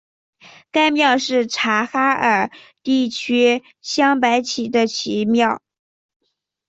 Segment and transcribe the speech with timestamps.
[0.71, 2.49] 该庙是察哈尔
[2.81, 5.61] 地区镶白旗的旗庙。